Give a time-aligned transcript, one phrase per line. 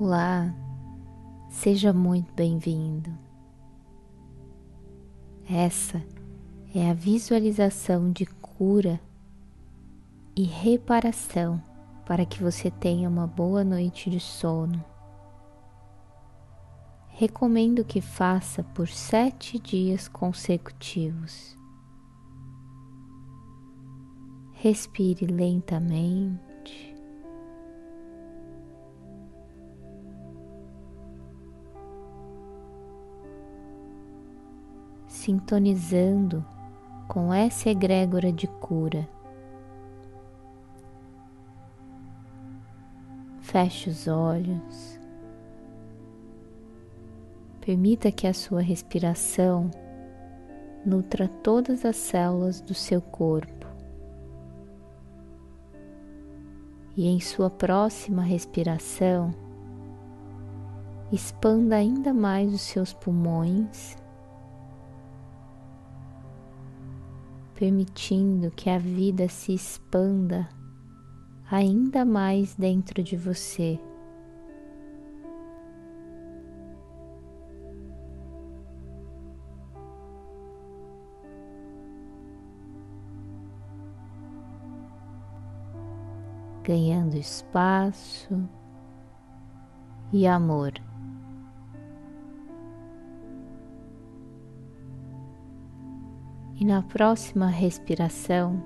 [0.00, 0.54] Olá,
[1.50, 3.10] seja muito bem-vindo.
[5.50, 6.00] Essa
[6.72, 9.00] é a visualização de cura
[10.36, 11.60] e reparação
[12.06, 14.84] para que você tenha uma boa noite de sono.
[17.08, 21.58] Recomendo que faça por sete dias consecutivos.
[24.52, 26.47] Respire lentamente.
[35.18, 36.44] Sintonizando
[37.08, 39.08] com essa egrégora de cura.
[43.40, 45.00] Feche os olhos.
[47.60, 49.70] Permita que a sua respiração
[50.86, 53.66] nutra todas as células do seu corpo.
[56.96, 59.34] E em sua próxima respiração,
[61.10, 63.96] expanda ainda mais os seus pulmões
[67.58, 70.48] permitindo que a vida se expanda
[71.50, 73.80] ainda mais dentro de você.
[86.62, 88.48] Ganhando espaço
[90.12, 90.87] e amor.
[96.60, 98.60] E na próxima respiração,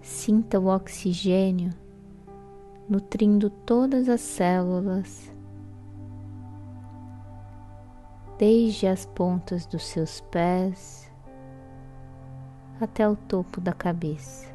[0.00, 1.72] sinta o oxigênio
[2.88, 5.34] nutrindo todas as células,
[8.38, 11.10] desde as pontas dos seus pés
[12.80, 14.49] até o topo da cabeça.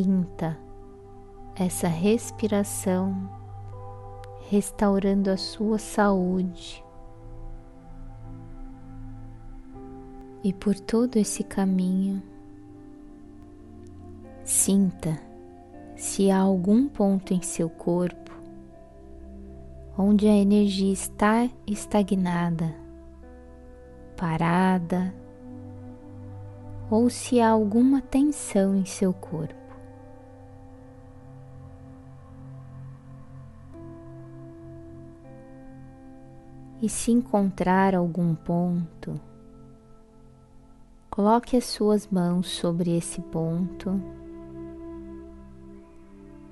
[0.00, 0.56] Sinta
[1.56, 3.28] essa respiração
[4.48, 6.84] restaurando a sua saúde.
[10.44, 12.22] E por todo esse caminho,
[14.44, 15.18] sinta
[15.96, 18.30] se há algum ponto em seu corpo
[19.98, 22.72] onde a energia está estagnada,
[24.16, 25.12] parada,
[26.88, 29.67] ou se há alguma tensão em seu corpo.
[36.80, 39.20] E se encontrar algum ponto,
[41.10, 44.00] coloque as suas mãos sobre esse ponto,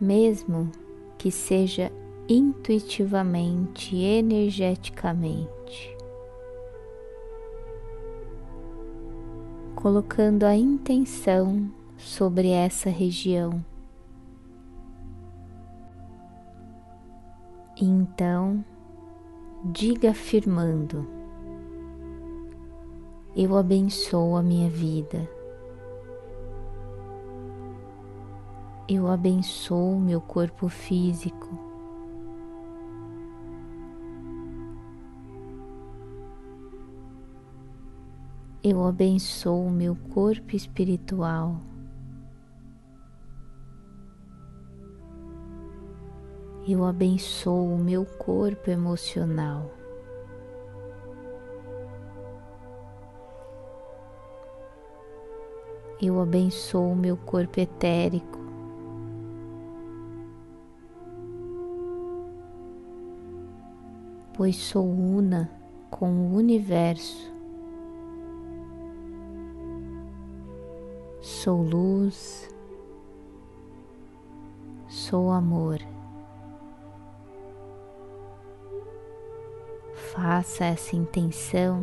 [0.00, 0.72] mesmo
[1.18, 1.92] que seja
[2.26, 5.94] intuitivamente, energeticamente,
[9.74, 13.62] colocando a intenção sobre essa região.
[17.76, 18.64] Então,
[19.64, 21.06] diga afirmando:
[23.34, 25.28] Eu abençoo a minha vida.
[28.86, 31.48] Eu abençoo meu corpo físico.
[38.62, 41.60] Eu abençoo meu corpo espiritual.
[46.66, 49.70] Eu abençoo o meu corpo emocional.
[56.00, 58.38] Eu abençoo o meu corpo etérico.
[64.32, 65.50] Pois sou una
[65.90, 67.32] com o universo.
[71.20, 72.48] Sou luz,
[74.88, 75.93] sou amor.
[80.14, 81.82] Faça essa intenção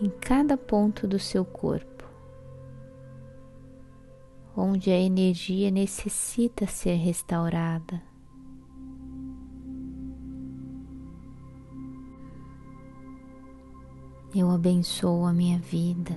[0.00, 2.04] em cada ponto do seu corpo,
[4.56, 8.00] onde a energia necessita ser restaurada.
[14.32, 16.16] Eu abençoo a minha vida.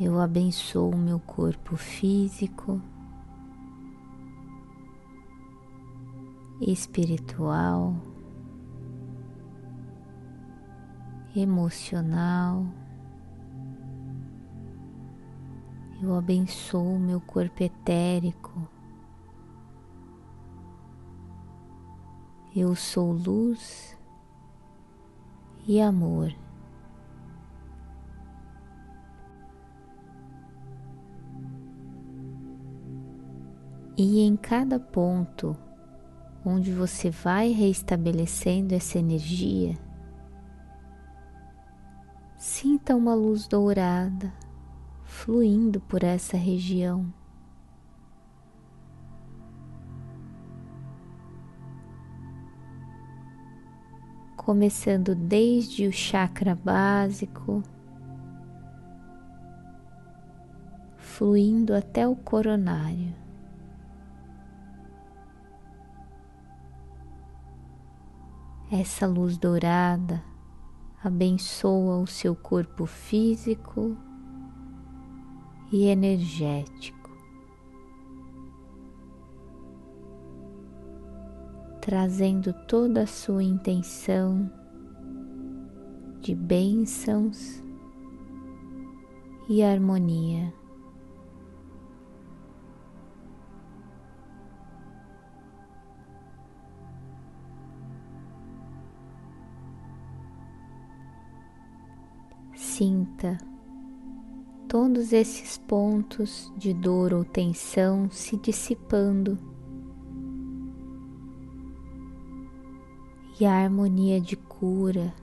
[0.00, 2.80] Eu abençoo o meu corpo físico
[6.62, 7.96] espiritual,
[11.34, 12.64] emocional.
[16.00, 18.68] Eu abençoo meu corpo etérico,
[22.54, 23.96] Eu sou luz
[25.66, 26.34] e amor.
[33.96, 35.56] E em cada ponto
[36.44, 39.78] onde você vai reestabelecendo essa energia,
[42.36, 44.32] sinta uma luz dourada
[45.12, 47.12] fluindo por essa região.
[54.36, 57.62] Começando desde o chakra básico,
[60.96, 63.21] fluindo até o coronário.
[68.74, 70.24] Essa luz dourada
[71.04, 73.94] abençoa o seu corpo físico
[75.70, 77.10] e energético,
[81.82, 84.50] trazendo toda a sua intenção
[86.22, 87.62] de bênçãos
[89.50, 90.50] e harmonia.
[102.82, 103.38] Sinta
[104.68, 109.38] todos esses pontos de dor ou tensão se dissipando
[113.38, 115.14] e a harmonia de cura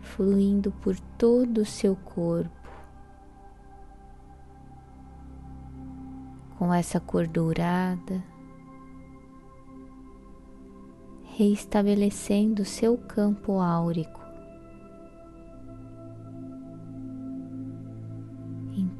[0.00, 2.70] fluindo por todo o seu corpo.
[6.58, 8.24] Com essa cor dourada,
[11.24, 14.17] reestabelecendo seu campo áurico.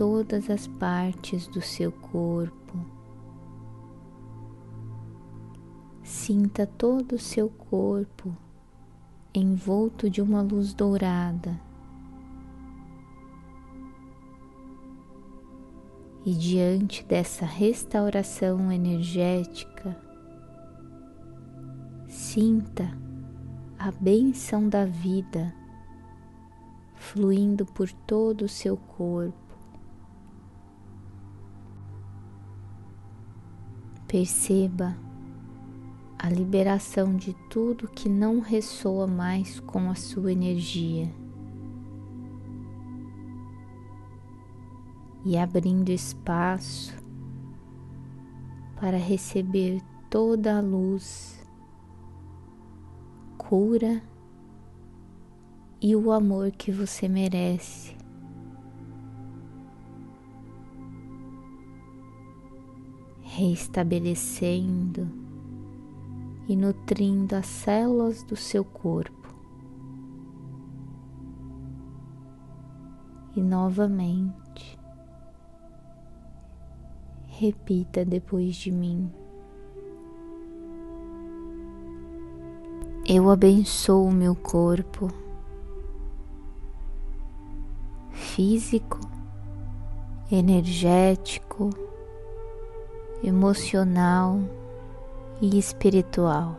[0.00, 2.78] Todas as partes do seu corpo.
[6.02, 8.34] Sinta todo o seu corpo
[9.34, 11.60] envolto de uma luz dourada.
[16.24, 19.94] E diante dessa restauração energética,
[22.08, 22.90] sinta
[23.78, 25.54] a benção da vida
[26.96, 29.39] fluindo por todo o seu corpo.
[34.10, 34.98] Perceba
[36.18, 41.08] a liberação de tudo que não ressoa mais com a sua energia
[45.24, 46.92] e abrindo espaço
[48.80, 49.80] para receber
[50.10, 51.40] toda a luz,
[53.38, 54.02] cura
[55.80, 57.99] e o amor que você merece.
[63.40, 65.08] Reestabelecendo
[66.46, 69.34] e nutrindo as células do seu corpo.
[73.34, 74.78] E novamente,
[77.28, 79.10] repita depois de mim.
[83.08, 85.08] Eu abençoo o meu corpo
[88.12, 89.00] físico,
[90.30, 91.70] energético,
[93.22, 94.40] emocional
[95.40, 96.56] e espiritual.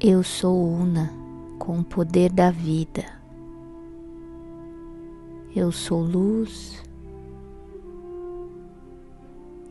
[0.00, 1.12] Eu sou una
[1.58, 3.04] com o poder da vida.
[5.54, 6.82] Eu sou luz.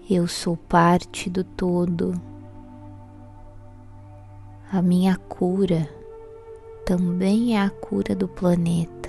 [0.10, 2.14] Eu sou parte do todo.
[4.72, 5.88] A minha cura
[6.86, 9.03] também é a cura do planeta.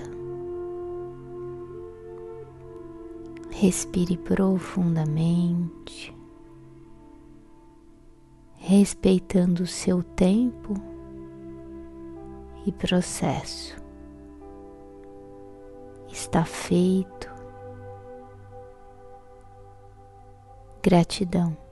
[3.56, 6.12] Respire profundamente,
[8.56, 10.75] respeitando o seu tempo
[12.66, 13.76] e processo.
[16.11, 17.32] Está feito.
[20.82, 21.63] Gratidão.